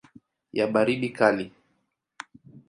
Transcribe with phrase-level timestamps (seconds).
[0.57, 1.45] ya baridi kali.